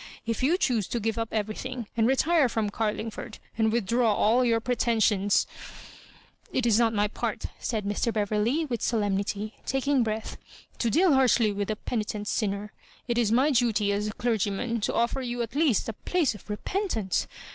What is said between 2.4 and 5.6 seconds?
from Oarlingford, and withdraw all your pretensions—.